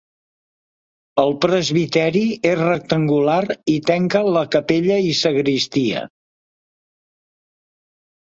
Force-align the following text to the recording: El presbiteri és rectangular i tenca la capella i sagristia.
El 1.23 1.33
presbiteri 1.43 2.23
és 2.51 2.55
rectangular 2.61 3.37
i 3.75 3.77
tenca 3.89 4.23
la 4.37 4.43
capella 4.55 4.97
i 5.11 5.13
sagristia. 5.19 6.01